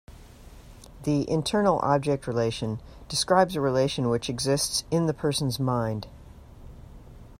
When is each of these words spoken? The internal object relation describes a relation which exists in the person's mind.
The 1.03 1.29
internal 1.29 1.77
object 1.83 2.25
relation 2.25 2.79
describes 3.07 3.55
a 3.55 3.61
relation 3.61 4.09
which 4.09 4.31
exists 4.31 4.83
in 4.89 5.05
the 5.05 5.13
person's 5.13 5.59
mind. 5.59 6.07